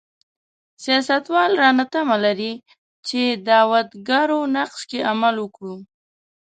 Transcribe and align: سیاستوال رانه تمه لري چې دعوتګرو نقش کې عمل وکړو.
سیاستوال 0.83 1.51
رانه 1.61 1.85
تمه 1.93 2.17
لري 2.25 2.53
چې 3.07 3.21
دعوتګرو 3.47 4.39
نقش 4.55 4.81
کې 4.89 4.99
عمل 5.11 5.35
وکړو. 5.39 5.75